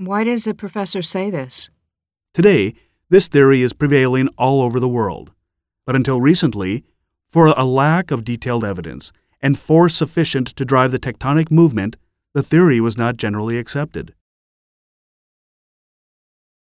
[0.00, 1.70] Why does the professor say this?
[2.32, 2.74] Today,
[3.10, 5.32] this theory is prevailing all over the world.
[5.84, 6.84] But until recently,
[7.28, 11.96] for a lack of detailed evidence and force sufficient to drive the tectonic movement,
[12.32, 14.14] the theory was not generally accepted.